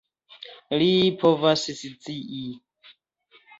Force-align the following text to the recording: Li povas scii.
Li 0.83 0.87
povas 1.25 1.67
scii. 1.83 2.43